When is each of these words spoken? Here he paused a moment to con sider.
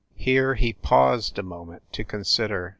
Here 0.15 0.55
he 0.55 0.73
paused 0.73 1.37
a 1.37 1.43
moment 1.43 1.83
to 1.93 2.03
con 2.03 2.23
sider. 2.23 2.69